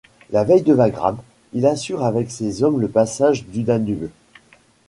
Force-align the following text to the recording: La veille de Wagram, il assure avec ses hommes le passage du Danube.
La 0.31 0.43
veille 0.43 0.63
de 0.63 0.73
Wagram, 0.73 1.19
il 1.53 1.67
assure 1.67 2.03
avec 2.03 2.31
ses 2.31 2.63
hommes 2.63 2.81
le 2.81 2.87
passage 2.89 3.45
du 3.45 3.61
Danube. 3.61 4.09